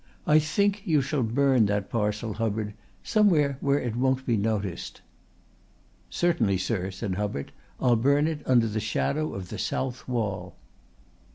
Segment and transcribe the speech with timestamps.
[0.25, 5.01] I think you shall burn that parcel, Hubbard somewhere where it won't be noticed."
[6.09, 7.51] "Certainly, sir," said Hubbard.
[7.79, 10.57] "I'll burn it under the shadow of the south wall." Mr.